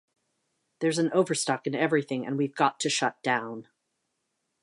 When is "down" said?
3.21-3.67